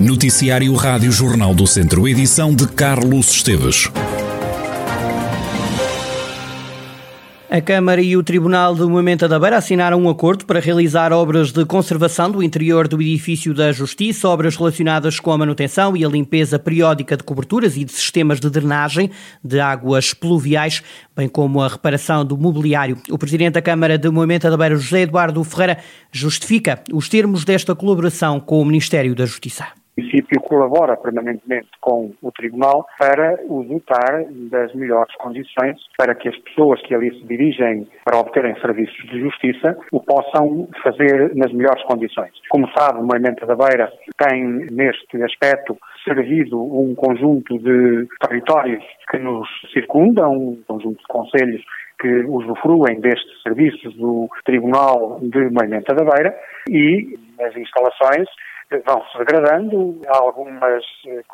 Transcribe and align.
Noticiário 0.00 0.72
Rádio 0.76 1.12
Jornal 1.12 1.54
do 1.54 1.66
Centro, 1.66 2.08
edição 2.08 2.54
de 2.54 2.66
Carlos 2.66 3.32
Esteves. 3.32 3.90
A 7.50 7.60
Câmara 7.60 8.00
e 8.00 8.16
o 8.16 8.22
Tribunal 8.22 8.74
do 8.74 8.88
Moimenta 8.88 9.28
da 9.28 9.38
Beira 9.38 9.58
assinaram 9.58 10.00
um 10.00 10.08
acordo 10.08 10.46
para 10.46 10.58
realizar 10.58 11.12
obras 11.12 11.52
de 11.52 11.66
conservação 11.66 12.30
do 12.30 12.42
interior 12.42 12.88
do 12.88 13.02
edifício 13.02 13.52
da 13.52 13.72
Justiça, 13.72 14.26
obras 14.26 14.56
relacionadas 14.56 15.20
com 15.20 15.32
a 15.32 15.36
manutenção 15.36 15.94
e 15.94 16.02
a 16.02 16.08
limpeza 16.08 16.58
periódica 16.58 17.14
de 17.14 17.22
coberturas 17.22 17.76
e 17.76 17.84
de 17.84 17.92
sistemas 17.92 18.40
de 18.40 18.48
drenagem 18.48 19.10
de 19.44 19.60
águas 19.60 20.14
pluviais, 20.14 20.82
bem 21.14 21.28
como 21.28 21.60
a 21.60 21.68
reparação 21.68 22.24
do 22.24 22.38
mobiliário. 22.38 22.96
O 23.10 23.18
Presidente 23.18 23.52
da 23.52 23.62
Câmara 23.62 23.98
de 23.98 24.08
Moimenta 24.08 24.48
da 24.50 24.56
Beira, 24.56 24.76
José 24.76 25.02
Eduardo 25.02 25.44
Ferreira, 25.44 25.76
justifica 26.10 26.82
os 26.90 27.06
termos 27.06 27.44
desta 27.44 27.74
colaboração 27.74 28.40
com 28.40 28.62
o 28.62 28.64
Ministério 28.64 29.14
da 29.14 29.26
Justiça 29.26 29.79
município 29.96 30.40
colabora 30.40 30.96
permanentemente 30.96 31.68
com 31.80 32.12
o 32.22 32.32
Tribunal 32.32 32.86
para 32.98 33.38
o 33.48 33.62
dotar 33.64 34.24
das 34.50 34.74
melhores 34.74 35.14
condições 35.16 35.76
para 35.96 36.14
que 36.14 36.28
as 36.28 36.36
pessoas 36.38 36.80
que 36.82 36.94
ali 36.94 37.10
se 37.10 37.26
dirigem 37.26 37.86
para 38.04 38.18
obterem 38.18 38.58
serviços 38.60 38.96
de 39.10 39.20
justiça 39.20 39.76
o 39.92 40.00
possam 40.00 40.68
fazer 40.82 41.34
nas 41.34 41.52
melhores 41.52 41.82
condições. 41.84 42.32
Como 42.48 42.68
sabe, 42.76 43.00
o 43.00 43.02
Movimento 43.02 43.46
da 43.46 43.54
Beira 43.54 43.92
tem, 44.18 44.66
neste 44.70 45.22
aspecto, 45.22 45.76
servido 46.04 46.60
um 46.60 46.94
conjunto 46.94 47.58
de 47.58 48.06
territórios 48.26 48.82
que 49.10 49.18
nos 49.18 49.48
circundam, 49.72 50.32
um 50.32 50.62
conjunto 50.66 50.98
de 50.98 51.06
conselhos 51.08 51.62
que 52.00 52.24
usufruem 52.24 52.98
destes 53.00 53.42
serviços 53.42 53.94
do 53.96 54.28
Tribunal 54.44 55.20
de 55.20 55.50
Moimenta 55.50 55.94
da 55.94 56.04
Beira 56.04 56.34
e 56.68 57.18
as 57.40 57.54
instalações 57.56 58.26
vão 58.84 59.04
se 59.06 59.18
degradando, 59.18 60.00
algumas, 60.08 60.84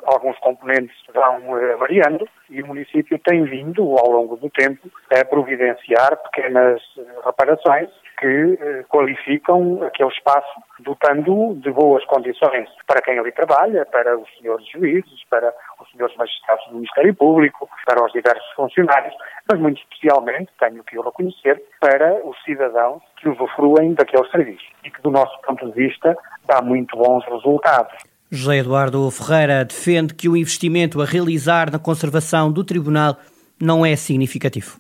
alguns 0.05 0.39
componentes 0.39 0.97
vão 1.12 1.59
eh, 1.59 1.77
variando 1.77 2.27
e 2.48 2.62
o 2.62 2.67
município 2.67 3.19
tem 3.19 3.45
vindo, 3.45 3.83
ao 3.98 4.11
longo 4.11 4.37
do 4.37 4.48
tempo, 4.48 4.89
a 5.12 5.25
providenciar 5.25 6.17
pequenas 6.23 6.81
eh, 6.98 7.03
reparações 7.25 7.91
que 8.19 8.59
eh, 8.59 8.84
qualificam 8.89 9.83
aquele 9.83 10.09
espaço, 10.09 10.61
dotando 10.81 11.55
de 11.56 11.70
boas 11.70 12.05
condições 12.06 12.69
para 12.87 13.03
quem 13.03 13.19
ali 13.19 13.33
trabalha, 13.33 13.84
para 13.84 14.17
os 14.17 14.28
senhores 14.39 14.67
juízes, 14.71 15.25
para 15.28 15.53
senhores 15.97 16.16
magistrados 16.16 16.64
do 16.69 16.75
Ministério 16.75 17.14
Público, 17.14 17.69
para 17.84 18.05
os 18.05 18.12
diversos 18.12 18.47
funcionários, 18.55 19.14
mas 19.50 19.61
muito 19.61 19.80
especialmente, 19.80 20.50
tenho 20.61 20.84
que 20.84 20.98
o 20.98 21.03
reconhecer, 21.03 21.62
para 21.80 22.14
os 22.27 22.36
cidadãos 22.44 23.03
que 23.16 23.28
usufruem 23.28 23.94
daqueles 23.94 24.30
serviços 24.30 24.66
e 24.84 24.91
que, 24.91 25.03
do 25.03 25.11
nosso 25.11 25.41
ponto 25.42 25.66
de 25.66 25.72
vista, 25.72 26.16
dá 26.47 26.61
muito 26.62 26.97
bons 26.97 27.25
resultados. 27.25 27.94
José 28.30 28.58
Eduardo 28.58 29.11
Ferreira 29.11 29.64
defende 29.64 30.14
que 30.14 30.28
o 30.28 30.36
investimento 30.36 31.00
a 31.00 31.05
realizar 31.05 31.70
na 31.70 31.78
conservação 31.78 32.53
do 32.53 32.64
Tribunal 32.64 33.16
não 33.60 33.86
é 33.86 33.94
significativo. 33.97 34.78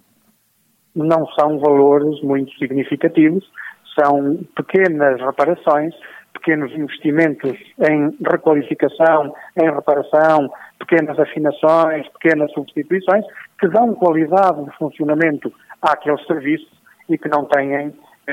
Não 0.94 1.26
são 1.38 1.58
valores 1.58 2.20
muito 2.22 2.52
significativos, 2.58 3.44
são 3.98 4.38
pequenas 4.56 5.20
reparações, 5.20 5.94
pequenos 6.46 6.72
investimentos 6.72 7.58
em 7.90 8.16
requalificação, 8.24 9.34
em 9.60 9.68
reparação, 9.68 10.48
pequenas 10.78 11.18
afinações, 11.18 12.06
pequenas 12.10 12.52
substituições, 12.52 13.24
que 13.58 13.66
dão 13.66 13.92
qualidade 13.94 14.64
de 14.64 14.70
funcionamento 14.76 15.52
àqueles 15.82 16.24
serviços 16.24 16.70
e 17.08 17.18
que 17.18 17.28
não 17.28 17.46
têm 17.46 17.92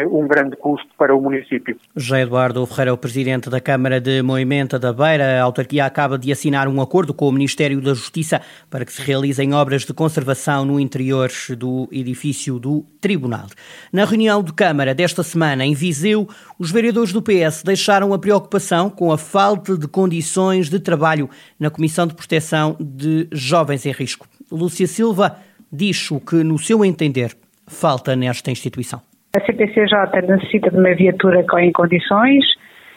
um 0.09 0.27
grande 0.27 0.55
custo 0.55 0.87
para 0.97 1.15
o 1.15 1.21
município. 1.21 1.77
José 1.95 2.21
Eduardo 2.21 2.65
Ferreira, 2.65 2.93
o 2.93 2.97
presidente 2.97 3.49
da 3.49 3.61
Câmara 3.61 4.01
de 4.01 4.21
Moimenta 4.23 4.79
da 4.79 4.91
Beira, 4.91 5.39
a 5.39 5.43
autarquia 5.43 5.85
acaba 5.85 6.17
de 6.17 6.31
assinar 6.31 6.67
um 6.67 6.81
acordo 6.81 7.13
com 7.13 7.27
o 7.27 7.31
Ministério 7.31 7.79
da 7.79 7.93
Justiça 7.93 8.41
para 8.69 8.85
que 8.85 8.91
se 8.91 9.01
realizem 9.01 9.53
obras 9.53 9.83
de 9.83 9.93
conservação 9.93 10.65
no 10.65 10.79
interior 10.79 11.29
do 11.57 11.87
edifício 11.91 12.57
do 12.57 12.83
Tribunal. 12.99 13.47
Na 13.91 14.05
reunião 14.05 14.41
de 14.41 14.51
Câmara 14.53 14.95
desta 14.95 15.21
semana 15.21 15.65
em 15.65 15.73
Viseu, 15.73 16.27
os 16.57 16.71
vereadores 16.71 17.13
do 17.13 17.21
PS 17.21 17.61
deixaram 17.63 18.13
a 18.13 18.19
preocupação 18.19 18.89
com 18.89 19.11
a 19.11 19.17
falta 19.17 19.77
de 19.77 19.87
condições 19.87 20.69
de 20.69 20.79
trabalho 20.79 21.29
na 21.59 21.69
Comissão 21.69 22.07
de 22.07 22.15
Proteção 22.15 22.75
de 22.79 23.27
Jovens 23.31 23.85
em 23.85 23.91
Risco. 23.91 24.27
Lúcia 24.51 24.87
Silva 24.87 25.37
diz 25.71 26.09
o 26.11 26.19
que, 26.19 26.37
no 26.43 26.57
seu 26.57 26.83
entender, 26.83 27.35
falta 27.67 28.15
nesta 28.15 28.51
instituição. 28.51 29.01
A 29.35 29.43
CPCJ 29.45 30.27
necessita 30.27 30.69
de 30.69 30.77
uma 30.77 30.93
viatura 30.93 31.43
em 31.59 31.71
condições, 31.71 32.45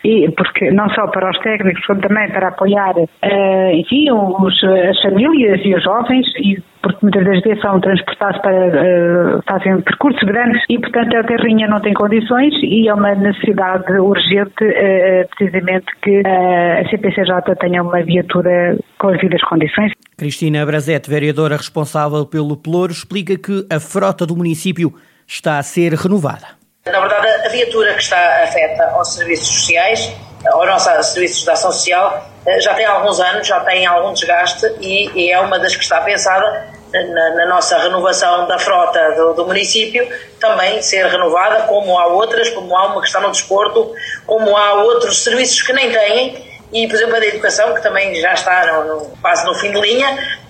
e 0.04 0.30
porque 0.32 0.70
não 0.70 0.86
só 0.90 1.06
para 1.06 1.30
os 1.30 1.38
técnicos, 1.38 1.82
como 1.86 2.02
também 2.02 2.28
para 2.30 2.48
apoiar, 2.48 2.94
uh, 2.94 3.70
enfim, 3.72 4.10
os, 4.10 4.62
as 4.62 5.00
famílias 5.00 5.58
e 5.64 5.74
os 5.74 5.82
jovens, 5.82 6.26
e 6.36 6.62
porque 6.82 6.98
muitas 7.00 7.24
das 7.24 7.40
vezes 7.40 7.62
são 7.62 7.80
transportados 7.80 8.38
para, 8.42 8.52
uh, 8.54 9.42
fazem 9.48 9.80
percursos 9.80 10.22
grandes 10.24 10.62
e, 10.68 10.78
portanto, 10.78 11.16
a 11.16 11.24
carrinha 11.24 11.68
não 11.68 11.80
tem 11.80 11.94
condições 11.94 12.52
e 12.62 12.86
é 12.86 12.92
uma 12.92 13.14
necessidade 13.14 13.90
urgente, 13.94 14.62
uh, 14.62 15.28
precisamente, 15.38 15.86
que 16.02 16.20
a 16.20 16.86
CPCJ 16.90 17.56
tenha 17.58 17.82
uma 17.82 18.02
viatura 18.02 18.76
com 18.98 19.08
as 19.08 19.14
devidas 19.14 19.40
condições. 19.40 19.90
Cristina 20.18 20.66
Brazete, 20.66 21.08
vereadora 21.08 21.56
responsável 21.56 22.26
pelo 22.26 22.58
Pelouro, 22.58 22.92
explica 22.92 23.38
que 23.38 23.66
a 23.74 23.80
frota 23.80 24.26
do 24.26 24.36
município 24.36 24.92
está 25.26 25.58
a 25.58 25.62
ser 25.62 25.94
renovada. 25.94 26.56
Na 26.86 27.00
verdade, 27.00 27.46
a 27.46 27.48
viatura 27.48 27.94
que 27.94 28.02
está 28.02 28.44
afeta 28.44 28.84
aos 28.90 29.14
serviços 29.14 29.48
sociais, 29.48 30.12
aos 30.46 30.66
nossos 30.66 31.06
serviços 31.08 31.42
de 31.42 31.50
ação 31.50 31.72
social, 31.72 32.30
eh, 32.46 32.60
já 32.60 32.74
tem 32.74 32.86
alguns 32.86 33.18
anos, 33.18 33.46
já 33.46 33.58
tem 33.60 33.84
algum 33.84 34.12
desgaste 34.12 34.66
e, 34.80 35.10
e 35.14 35.32
é 35.32 35.40
uma 35.40 35.58
das 35.58 35.74
que 35.74 35.82
está 35.82 36.00
pensada 36.02 36.68
na, 36.92 37.30
na 37.30 37.46
nossa 37.46 37.76
renovação 37.78 38.46
da 38.46 38.58
frota 38.58 39.12
do, 39.16 39.34
do, 39.34 39.46
município 39.46 40.06
também 40.38 40.80
ser 40.80 41.06
renovada, 41.06 41.62
como 41.62 41.98
há 41.98 42.06
outras, 42.06 42.50
como 42.50 42.76
há 42.76 42.86
uma 42.86 43.00
que 43.00 43.08
está 43.08 43.20
no 43.20 43.32
desporto, 43.32 43.92
como 44.24 44.56
há 44.56 44.74
outros 44.74 45.24
serviços 45.24 45.60
que 45.62 45.72
nem 45.72 45.90
têm, 45.90 46.60
e 46.72 46.86
por 46.86 46.94
exemplo 46.94 47.16
a 47.16 47.18
da 47.18 47.26
educação, 47.26 47.74
que 47.74 47.82
também 47.82 48.14
já 48.14 48.32
está 48.32 48.66
no, 48.66 48.84
no, 48.84 49.06
quase 49.20 49.44
no 49.44 49.54
fim 49.56 49.72
de 49.72 49.80
linha, 49.80 50.40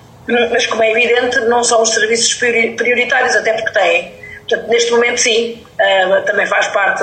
mas 0.51 0.67
como 0.67 0.83
é 0.83 0.91
evidente, 0.91 1.41
não 1.43 1.65
são 1.65 1.81
os 1.81 1.95
serviços 1.95 2.35
prioritários, 2.35 3.35
até 3.37 3.55
porque 3.55 3.73
têm 3.73 4.26
Portanto, 4.49 4.69
neste 4.69 4.91
momento, 4.93 5.19
sim, 5.19 5.63
uh, 5.75 6.25
também 6.25 6.47
faz 6.47 6.69
parte 6.69 7.03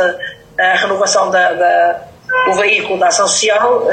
a 0.58 0.76
renovação 0.76 1.30
da, 1.30 1.54
da, 1.54 2.02
do 2.46 2.54
veículo 2.56 3.00
da 3.00 3.08
ação 3.08 3.28
social. 3.28 3.86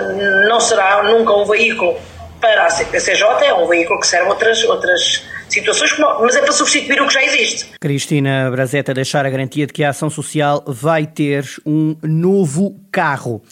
Não 0.48 0.60
será 0.60 1.02
nunca 1.02 1.32
um 1.32 1.44
veículo 1.44 1.98
para 2.40 2.66
a 2.66 2.70
CPCJ, 2.70 3.44
é 3.44 3.54
um 3.54 3.66
veículo 3.66 4.00
que 4.00 4.06
serve 4.06 4.28
outras, 4.28 4.64
outras 4.64 5.24
situações, 5.48 5.90
mas 6.20 6.36
é 6.36 6.40
para 6.40 6.52
substituir 6.52 7.02
o 7.02 7.06
que 7.06 7.14
já 7.14 7.22
existe. 7.22 7.66
Cristina 7.80 8.50
Brazeta 8.50 8.94
deixar 8.94 9.26
a 9.26 9.30
garantia 9.30 9.66
de 9.66 9.72
que 9.72 9.84
a 9.84 9.90
ação 9.90 10.08
social 10.08 10.62
vai 10.66 11.06
ter 11.06 11.44
um 11.66 11.96
novo 12.02 12.76
carro. 12.90 13.42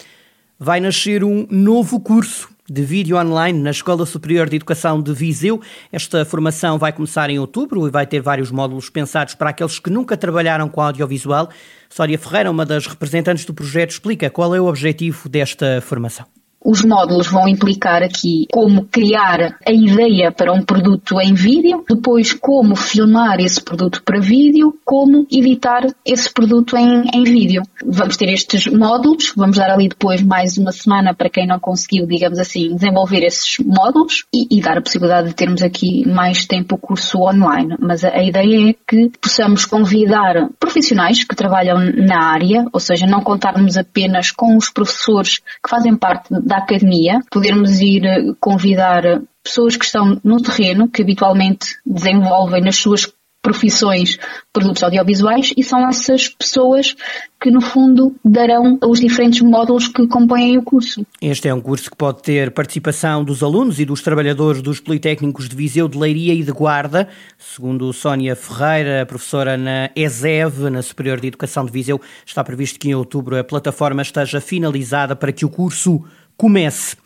Vai 0.58 0.80
nascer 0.80 1.22
um 1.22 1.46
novo 1.50 2.00
curso 2.00 2.48
de 2.70 2.82
vídeo 2.82 3.16
online 3.16 3.58
na 3.58 3.70
Escola 3.70 4.04
Superior 4.04 4.48
de 4.48 4.56
Educação 4.56 5.00
de 5.00 5.12
Viseu. 5.14 5.60
Esta 5.90 6.24
formação 6.24 6.78
vai 6.78 6.92
começar 6.92 7.30
em 7.30 7.38
outubro 7.38 7.86
e 7.86 7.90
vai 7.90 8.06
ter 8.06 8.20
vários 8.20 8.50
módulos 8.50 8.90
pensados 8.90 9.34
para 9.34 9.50
aqueles 9.50 9.78
que 9.78 9.90
nunca 9.90 10.16
trabalharam 10.16 10.68
com 10.68 10.80
audiovisual. 10.80 11.48
Sória 11.88 12.18
Ferreira, 12.18 12.50
uma 12.50 12.66
das 12.66 12.86
representantes 12.86 13.44
do 13.44 13.54
projeto, 13.54 13.90
explica 13.90 14.28
qual 14.28 14.54
é 14.54 14.60
o 14.60 14.66
objetivo 14.66 15.28
desta 15.28 15.80
formação. 15.80 16.37
Os 16.64 16.84
módulos 16.84 17.28
vão 17.28 17.48
implicar 17.48 18.02
aqui 18.02 18.46
como 18.52 18.84
criar 18.84 19.56
a 19.66 19.72
ideia 19.72 20.32
para 20.32 20.52
um 20.52 20.62
produto 20.62 21.20
em 21.20 21.32
vídeo, 21.32 21.84
depois 21.88 22.32
como 22.32 22.74
filmar 22.74 23.38
esse 23.40 23.62
produto 23.62 24.02
para 24.02 24.20
vídeo, 24.20 24.74
como 24.84 25.26
editar 25.30 25.86
esse 26.04 26.32
produto 26.32 26.76
em, 26.76 27.04
em 27.14 27.24
vídeo. 27.24 27.62
Vamos 27.86 28.16
ter 28.16 28.28
estes 28.28 28.66
módulos, 28.66 29.32
vamos 29.36 29.56
dar 29.56 29.70
ali 29.70 29.88
depois 29.88 30.20
mais 30.22 30.58
uma 30.58 30.72
semana 30.72 31.14
para 31.14 31.30
quem 31.30 31.46
não 31.46 31.60
conseguiu, 31.60 32.06
digamos 32.06 32.38
assim, 32.38 32.74
desenvolver 32.74 33.24
esses 33.24 33.58
módulos 33.64 34.24
e, 34.34 34.58
e 34.58 34.60
dar 34.60 34.78
a 34.78 34.82
possibilidade 34.82 35.28
de 35.28 35.34
termos 35.34 35.62
aqui 35.62 36.06
mais 36.08 36.44
tempo 36.44 36.74
o 36.74 36.78
curso 36.78 37.18
online. 37.18 37.76
Mas 37.78 38.04
a, 38.04 38.10
a 38.10 38.22
ideia 38.22 38.70
é 38.70 38.74
que 38.86 39.10
possamos 39.20 39.64
convidar 39.64 40.48
profissionais 40.58 41.22
que 41.22 41.36
trabalham 41.36 41.78
na 41.78 42.32
área, 42.32 42.66
ou 42.72 42.80
seja, 42.80 43.06
não 43.06 43.22
contarmos 43.22 43.76
apenas 43.76 44.32
com 44.32 44.56
os 44.56 44.70
professores 44.70 45.38
que 45.38 45.70
fazem 45.70 45.96
parte 45.96 46.34
da 46.48 46.56
academia, 46.56 47.20
podermos 47.30 47.78
ir 47.80 48.04
eh, 48.06 48.32
convidar 48.40 49.02
pessoas 49.44 49.76
que 49.76 49.84
estão 49.84 50.18
no 50.24 50.40
terreno, 50.40 50.88
que 50.88 51.02
habitualmente 51.02 51.76
desenvolvem 51.86 52.62
nas 52.62 52.76
suas 52.76 53.12
profissões 53.40 54.18
produtos 54.52 54.82
audiovisuais 54.82 55.54
e 55.56 55.62
são 55.62 55.88
essas 55.88 56.28
pessoas 56.28 56.96
que 57.40 57.50
no 57.50 57.60
fundo 57.60 58.14
darão 58.24 58.78
os 58.84 58.98
diferentes 58.98 59.40
módulos 59.40 59.86
que 59.86 60.06
compõem 60.08 60.58
o 60.58 60.62
curso. 60.62 61.06
Este 61.22 61.48
é 61.48 61.54
um 61.54 61.60
curso 61.60 61.90
que 61.90 61.96
pode 61.96 62.22
ter 62.22 62.50
participação 62.50 63.22
dos 63.22 63.42
alunos 63.42 63.78
e 63.78 63.84
dos 63.84 64.02
trabalhadores 64.02 64.60
dos 64.60 64.80
Politécnicos 64.80 65.48
de 65.48 65.54
Viseu, 65.54 65.88
de 65.88 65.96
Leiria 65.96 66.34
e 66.34 66.42
de 66.42 66.50
Guarda. 66.50 67.08
Segundo 67.38 67.92
Sónia 67.92 68.34
Ferreira, 68.34 69.06
professora 69.06 69.56
na 69.56 69.90
ESEV, 69.94 70.68
na 70.68 70.82
Superior 70.82 71.20
de 71.20 71.28
Educação 71.28 71.64
de 71.64 71.70
Viseu, 71.70 72.00
está 72.26 72.42
previsto 72.42 72.78
que 72.78 72.88
em 72.88 72.94
outubro 72.94 73.38
a 73.38 73.44
plataforma 73.44 74.02
esteja 74.02 74.40
finalizada 74.40 75.14
para 75.14 75.32
que 75.32 75.44
o 75.44 75.48
curso 75.48 76.04
comece. 76.38 76.96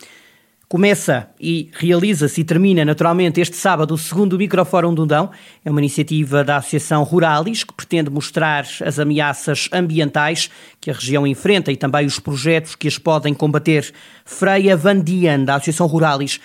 Começa 0.69 1.29
e 1.41 1.71
realiza-se 1.75 2.41
e 2.41 2.45
termina 2.45 2.85
naturalmente 2.85 3.41
este 3.41 3.57
sábado 3.57 3.93
o 3.93 3.99
segundo 3.99 4.39
Microfórum 4.39 4.95
do 4.95 5.05
Dão. 5.05 5.31
É 5.65 5.71
uma 5.71 5.81
iniciativa 5.81 6.43
da 6.45 6.57
Associação 6.57 7.03
Ruralis 7.03 7.63
que 7.63 7.75
pretende 7.75 8.09
mostrar 8.09 8.65
as 8.85 8.99
ameaças 8.99 9.69
ambientais 9.73 10.51
que 10.81 10.91
a 10.91 10.95
região 10.95 11.27
enfrenta 11.27 11.71
e 11.71 11.77
também 11.77 12.07
os 12.07 12.19
projetos 12.19 12.75
que 12.75 12.89
as 12.89 12.99
podem 12.99 13.35
combater. 13.35 13.93
Freia 14.25 14.77
Van 14.77 14.99
Dien, 14.99 15.45
da 15.45 15.57
Associação 15.57 15.87
Ruralis, 15.87 16.41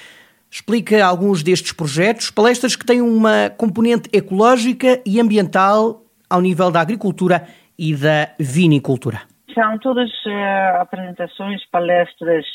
explica 0.52 1.06
alguns 1.06 1.42
destes 1.42 1.72
projetos, 1.72 2.30
palestras 2.30 2.76
que 2.76 2.86
têm 2.86 3.02
uma 3.02 3.50
componente 3.50 4.10
ecológica 4.12 5.02
e 5.06 5.22
ambiental 5.22 6.04
ao 6.30 6.42
nível 6.42 6.70
da 6.70 6.82
agricultura 6.82 7.48
e 7.80 7.96
da 7.96 8.30
vinicultura. 8.38 9.22
São 9.54 9.78
todas 9.80 10.10
uh, 10.26 10.82
apresentações, 10.82 11.66
palestras 11.72 12.46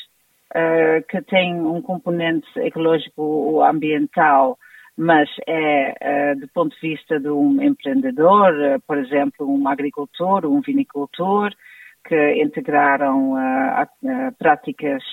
uh, 0.55 1.07
que 1.09 1.21
têm 1.23 1.55
um 1.55 1.83
componente 1.83 2.47
ecológico 2.57 3.23
ou 3.23 3.65
ambiental, 3.65 4.59
mas 4.97 5.29
é 5.47 6.35
uh, 6.35 6.41
do 6.41 6.49
ponto 6.49 6.75
de 6.75 6.89
vista 6.89 7.19
de 7.19 7.29
um 7.29 7.63
empreendedor, 7.63 8.53
por 8.87 8.99
exemplo, 8.99 9.47
um 9.49 9.67
agricultor, 9.69 10.47
um 10.47 10.61
vinicultor, 10.61 11.51
que 12.05 12.43
integraram 12.43 13.35
práticas 14.37 15.05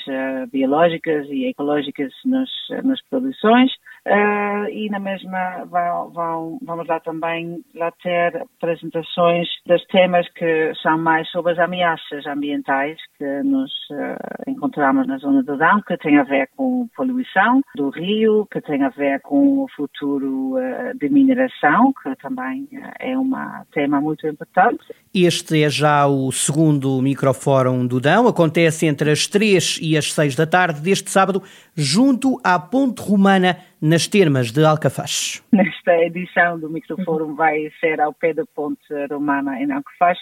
biológicas 0.52 1.28
e 1.30 1.46
ecológicas 1.46 2.12
nas, 2.26 2.50
nas 2.84 3.00
produções 3.08 3.72
Uh, 4.08 4.70
e 4.72 4.90
na 4.90 5.00
mesma 5.00 5.66
vão, 5.66 6.10
vão, 6.12 6.60
vamos 6.62 6.88
lá 6.88 7.00
também 7.02 7.64
lá 7.76 7.92
ter 8.02 8.46
apresentações 8.58 9.48
dos 9.66 9.84
temas 9.88 10.28
que 10.34 10.74
são 10.82 10.98
mais 10.98 11.30
sobre 11.30 11.52
as 11.52 11.60
ameaças 11.60 12.26
ambientais 12.26 12.98
que 13.18 13.44
nos 13.44 13.72
uh, 13.92 14.50
encontramos 14.50 15.06
na 15.06 15.18
zona 15.18 15.44
do 15.44 15.58
Dão, 15.58 15.82
que 15.82 15.98
tem 15.98 16.18
a 16.18 16.24
ver 16.24 16.50
com 16.56 16.88
poluição 16.96 17.62
do 17.76 17.90
rio, 17.90 18.48
que 18.52 18.62
tem 18.62 18.84
a 18.84 18.90
ver 18.90 19.20
com 19.22 19.64
o 19.64 19.68
futuro 19.76 20.56
uh, 20.56 20.98
de 20.98 21.10
mineração, 21.10 21.94
que 22.02 22.16
também 22.22 22.68
é 23.00 23.18
um 23.18 23.30
tema 23.72 24.00
muito 24.00 24.26
importante. 24.28 24.84
Este 25.14 25.64
é 25.64 25.70
já 25.70 26.08
o 26.08 26.32
segundo 26.32 27.02
microfórum 27.02 27.86
do 27.86 28.00
Dão, 28.00 28.28
acontece 28.28 28.86
entre 28.86 29.12
as 29.12 29.28
três 29.28 29.78
e 29.82 29.98
as 29.98 30.14
seis 30.14 30.36
da 30.36 30.48
tarde 30.48 30.82
deste 30.82 31.10
sábado, 31.10 31.44
junto 31.76 32.40
à 32.44 32.58
Ponte 32.58 33.02
Romana 33.02 33.58
nas 33.82 34.08
termas 34.08 34.52
de 34.52 34.66
Alcafaz. 34.66 35.44
Nesta 35.52 35.94
edição 36.04 36.60
do 36.60 36.70
Microfórum 36.70 37.36
vai 37.36 37.72
ser 37.80 38.02
ao 38.02 38.14
pé 38.14 38.34
da 38.34 38.46
Ponte 38.46 38.82
Romana 39.10 39.62
em 39.62 39.72
Alcafaz 39.72 40.18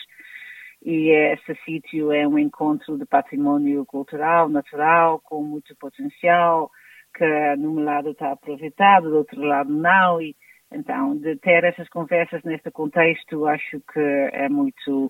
e 0.85 1.09
esse 1.09 1.55
sítio 1.65 2.11
é 2.11 2.27
um 2.27 2.37
encontro 2.37 2.97
de 2.97 3.05
património 3.05 3.85
cultural, 3.85 4.47
natural, 4.47 5.19
com 5.19 5.43
muito 5.43 5.75
potencial, 5.75 6.69
que 7.15 7.55
num 7.57 7.83
lado 7.83 8.11
está 8.11 8.31
aproveitado, 8.31 9.09
do 9.09 9.17
outro 9.17 9.41
lado 9.41 9.73
não, 9.73 10.21
e 10.21 10.35
então 10.71 11.17
de 11.17 11.35
ter 11.37 11.63
essas 11.63 11.89
conversas 11.89 12.43
neste 12.43 12.69
contexto 12.71 13.47
acho 13.47 13.81
que 13.91 13.99
é 14.33 14.47
muito, 14.49 15.05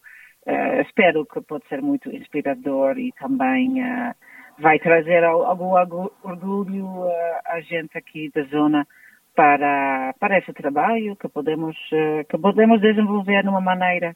uh, 0.45 0.81
espero 0.81 1.25
que 1.25 1.41
pode 1.41 1.67
ser 1.67 1.81
muito 1.81 2.09
inspirador 2.15 2.97
e 2.97 3.11
também 3.19 3.81
uh, 3.81 4.15
vai 4.59 4.79
trazer 4.79 5.23
algum 5.23 5.73
orgulho 6.23 7.03
a 7.45 7.61
gente 7.61 7.97
aqui 7.97 8.31
da 8.33 8.43
zona 8.43 8.87
para, 9.35 10.13
para 10.19 10.39
esse 10.39 10.51
trabalho 10.51 11.15
que 11.15 11.27
podemos, 11.29 11.75
eh, 11.93 12.23
que 12.23 12.37
podemos 12.39 12.81
desenvolver 12.81 13.43
de 13.43 13.49
uma 13.49 13.61
maneira 13.61 14.15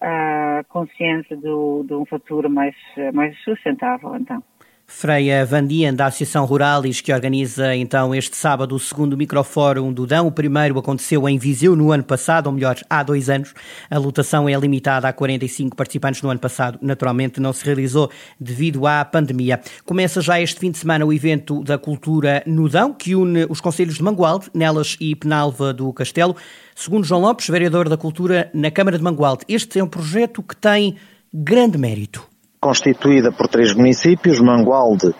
a 0.00 0.62
consciência 0.68 1.36
do, 1.36 1.84
de 1.84 1.94
um 1.94 2.04
futuro 2.04 2.48
mais, 2.48 2.76
mais 3.14 3.36
sustentável, 3.42 4.14
então. 4.14 4.42
Freia 4.90 5.44
Vandien, 5.44 5.94
da 5.94 6.06
Associação 6.06 6.46
Ruralis, 6.46 7.02
que 7.02 7.12
organiza 7.12 7.76
então 7.76 8.14
este 8.14 8.34
sábado 8.34 8.74
o 8.74 8.80
segundo 8.80 9.18
microfórum 9.18 9.92
do 9.92 10.06
Dão. 10.06 10.26
O 10.26 10.32
primeiro 10.32 10.78
aconteceu 10.78 11.28
em 11.28 11.38
Viseu 11.38 11.76
no 11.76 11.92
ano 11.92 12.02
passado, 12.02 12.46
ou 12.46 12.52
melhor, 12.52 12.74
há 12.88 13.02
dois 13.02 13.28
anos. 13.28 13.52
A 13.90 13.98
lotação 13.98 14.48
é 14.48 14.58
limitada 14.58 15.06
a 15.06 15.12
45 15.12 15.76
participantes 15.76 16.22
no 16.22 16.30
ano 16.30 16.40
passado. 16.40 16.78
Naturalmente 16.80 17.38
não 17.38 17.52
se 17.52 17.64
realizou 17.64 18.10
devido 18.40 18.86
à 18.86 19.04
pandemia. 19.04 19.60
Começa 19.84 20.22
já 20.22 20.40
este 20.40 20.58
fim 20.58 20.70
de 20.70 20.78
semana 20.78 21.04
o 21.04 21.12
evento 21.12 21.62
da 21.62 21.78
cultura 21.78 22.42
no 22.46 22.66
Dão, 22.66 22.92
que 22.92 23.14
une 23.14 23.44
os 23.48 23.60
conselhos 23.60 23.96
de 23.96 24.02
Mangualde, 24.02 24.50
Nelas 24.54 24.96
e 24.98 25.14
Penalva 25.14 25.72
do 25.72 25.92
Castelo. 25.92 26.34
Segundo 26.74 27.04
João 27.04 27.20
Lopes, 27.20 27.46
vereador 27.48 27.90
da 27.90 27.98
Cultura 27.98 28.50
na 28.54 28.70
Câmara 28.70 28.96
de 28.96 29.04
Mangualde, 29.04 29.44
este 29.48 29.78
é 29.78 29.84
um 29.84 29.88
projeto 29.88 30.42
que 30.42 30.56
tem 30.56 30.96
grande 31.32 31.76
mérito 31.76 32.27
constituída 32.60 33.32
por 33.32 33.48
três 33.48 33.74
municípios, 33.74 34.40
Mangualde, 34.40 35.14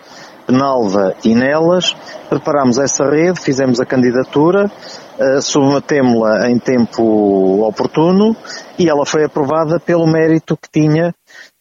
Penalva 0.45 1.15
e 1.23 1.35
Nelas. 1.35 1.95
Preparámos 2.29 2.77
essa 2.77 3.05
rede, 3.05 3.39
fizemos 3.39 3.79
a 3.79 3.85
candidatura, 3.85 4.65
uh, 4.65 5.41
submetemos-la 5.41 6.49
em 6.49 6.57
tempo 6.57 7.65
oportuno 7.67 8.35
e 8.77 8.89
ela 8.89 9.05
foi 9.05 9.23
aprovada 9.23 9.79
pelo 9.79 10.07
mérito 10.07 10.57
que 10.57 10.69
tinha, 10.71 11.13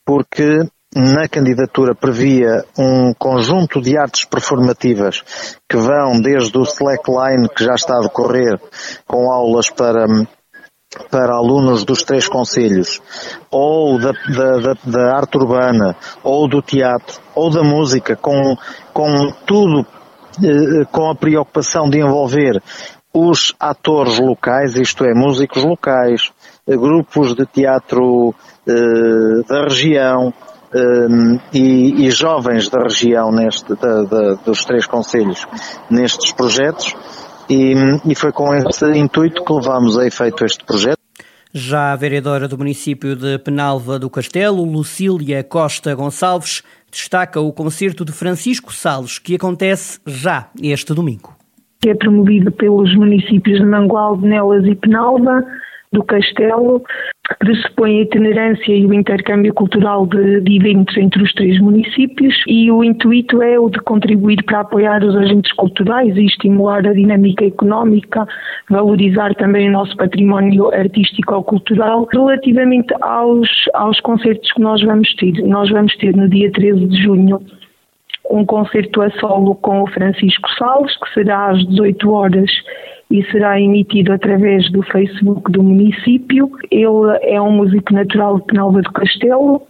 porque 0.07 0.67
na 0.97 1.29
candidatura 1.29 1.95
previa 1.95 2.65
um 2.79 3.13
conjunto 3.13 3.81
de 3.81 3.99
artes 3.99 4.25
performativas 4.25 5.23
que 5.69 5.77
vão 5.77 6.19
desde 6.21 6.57
o 6.57 6.63
slackline 6.63 7.49
que 7.55 7.63
já 7.63 7.75
está 7.75 7.99
a 7.99 8.01
decorrer 8.01 8.59
com 9.07 9.31
aulas 9.31 9.69
para 9.69 10.07
para 11.11 11.35
alunos 11.35 11.85
dos 11.85 12.03
três 12.03 12.29
conselhos, 12.29 13.01
ou 13.51 13.99
da, 13.99 14.13
da, 14.13 14.59
da, 14.59 14.75
da, 14.85 15.17
arte 15.17 15.37
urbana, 15.39 15.97
ou 16.23 16.49
do 16.49 16.61
teatro, 16.63 17.21
ou 17.35 17.51
da 17.51 17.63
música, 17.63 18.17
com, 18.17 18.57
com 18.93 19.33
tudo, 19.47 19.87
eh, 20.43 20.85
com 20.91 21.11
a 21.11 21.15
preocupação 21.15 21.89
de 21.89 22.01
envolver 22.01 22.63
os 23.13 23.55
atores 23.59 24.19
locais, 24.19 24.77
isto 24.77 25.05
é, 25.05 25.15
músicos 25.15 25.65
locais, 25.65 26.31
eh, 26.67 26.77
grupos 26.77 27.35
de 27.35 27.47
teatro 27.47 28.35
eh, 28.67 29.43
da 29.49 29.65
região, 29.65 30.33
eh, 30.73 31.41
e, 31.53 32.07
e, 32.07 32.11
jovens 32.11 32.69
da 32.69 32.83
região 32.83 33.33
neste, 33.33 33.75
da, 33.75 34.03
da, 34.03 34.35
dos 34.35 34.65
três 34.65 34.87
conselhos 34.87 35.47
nestes 35.91 36.33
projetos, 36.33 36.95
e, 37.49 37.75
e 38.05 38.15
foi 38.15 38.33
com 38.33 38.55
esse 38.55 38.91
intuito 38.93 39.45
que 39.45 39.53
levámos 39.53 39.99
a 39.99 40.07
efeito 40.07 40.45
este 40.45 40.65
projeto. 40.65 40.99
Já 41.53 41.93
a 41.93 41.97
vereadora 41.97 42.47
do 42.47 42.59
município 42.59 43.17
de 43.17 43.39
Penalva 43.39 43.99
do 43.99 44.11
Castelo, 44.11 44.63
Lucília 44.65 45.43
Costa 45.43 45.95
Gonçalves, 45.95 46.63
destaca 46.91 47.41
o 47.41 47.53
concerto 47.53 48.05
de 48.05 48.13
Francisco 48.13 48.73
Salles, 48.73 49.19
que 49.19 49.35
acontece 49.35 49.99
já 50.07 50.51
este 50.63 50.93
domingo. 50.93 51.35
É 51.87 51.95
promovido 51.95 52.53
pelos 52.53 52.95
municípios 52.97 53.59
de 53.59 53.65
Mangualde, 53.65 54.27
Nelas 54.27 54.65
e 54.67 54.75
Penalva 54.75 55.43
do 55.93 56.05
Castelo, 56.05 56.83
pressupõe 57.39 57.99
a 57.99 58.03
itinerância 58.03 58.73
e 58.73 58.87
o 58.87 58.95
intercâmbio 58.95 59.53
cultural 59.53 60.07
de, 60.07 60.41
de, 60.41 60.57
eventos 60.57 60.97
entre 60.97 61.23
os 61.23 61.33
três 61.35 61.61
municípios 61.61 62.35
e 62.47 62.71
o 62.71 62.83
intuito 62.83 63.43
é 63.43 63.59
o 63.59 63.69
de 63.69 63.79
contribuir 63.81 64.43
para 64.45 64.61
apoiar 64.61 65.05
os 65.05 65.15
agentes 65.15 65.53
culturais 65.53 66.17
e 66.17 66.25
estimular 66.25 66.87
a 66.87 66.95
dinâmica 66.95 67.45
económica, 67.45 68.27
valorizar 68.71 69.35
também 69.35 69.69
o 69.69 69.73
nosso 69.73 69.97
património 69.97 70.73
artístico 70.73 71.35
ou 71.35 71.45
cultural. 71.45 72.09
Relativamente 72.11 72.95
aos, 73.03 73.49
aos 73.75 74.01
concertos 74.01 74.51
que 74.53 74.61
nós 74.61 74.83
vamos 74.83 75.15
ter, 75.17 75.33
nós 75.45 75.71
vamos 75.71 75.95
ter 75.97 76.17
no 76.17 76.29
dia 76.29 76.51
13 76.51 76.87
de 76.87 77.03
junho 77.03 77.41
um 78.31 78.45
concerto 78.45 79.01
a 79.01 79.11
solo 79.13 79.55
com 79.55 79.83
o 79.83 79.87
Francisco 79.87 80.49
Salles, 80.59 80.95
que 80.99 81.15
será 81.15 81.51
às 81.51 81.67
18 81.67 82.11
horas 82.11 82.51
e 83.11 83.25
será 83.31 83.61
emitido 83.61 84.13
através 84.13 84.71
do 84.71 84.83
Facebook 84.83 85.51
do 85.51 85.63
município. 85.63 86.51
Ele 86.71 87.19
é 87.23 87.41
um 87.41 87.53
músico 87.53 87.93
natural 87.93 88.39
de 88.39 88.47
Penalva 88.47 88.83
do 88.83 88.93
Castelo, 88.93 89.63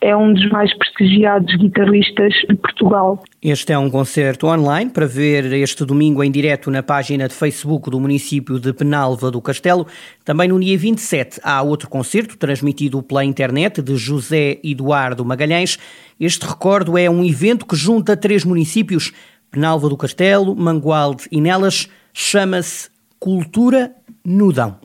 é 0.00 0.16
um 0.16 0.32
dos 0.32 0.48
mais 0.50 0.72
prestigiados 0.76 1.54
guitarristas 1.56 2.32
de 2.48 2.54
Portugal. 2.56 3.22
Este 3.42 3.72
é 3.72 3.78
um 3.78 3.90
concerto 3.90 4.46
online 4.46 4.90
para 4.90 5.06
ver 5.06 5.52
este 5.52 5.84
domingo 5.84 6.22
em 6.22 6.30
direto 6.30 6.70
na 6.70 6.82
página 6.82 7.28
de 7.28 7.34
Facebook 7.34 7.90
do 7.90 8.00
município 8.00 8.58
de 8.58 8.72
Penalva 8.72 9.30
do 9.30 9.42
Castelo. 9.42 9.86
Também 10.24 10.48
no 10.48 10.58
dia 10.58 10.76
27 10.78 11.40
há 11.42 11.62
outro 11.62 11.88
concerto 11.90 12.36
transmitido 12.38 13.02
pela 13.02 13.24
internet 13.24 13.82
de 13.82 13.96
José 13.96 14.58
Eduardo 14.64 15.24
Magalhães. 15.24 15.78
Este 16.18 16.46
recordo 16.46 16.96
é 16.96 17.10
um 17.10 17.22
evento 17.24 17.66
que 17.66 17.76
junta 17.76 18.16
três 18.16 18.44
municípios, 18.44 19.12
Penalva 19.50 19.88
do 19.88 19.96
Castelo, 19.96 20.56
Mangualde 20.56 21.24
e 21.30 21.40
Nelas, 21.40 21.88
chama-se 22.18 22.88
Cultura 23.20 23.94
Nudão. 24.24 24.80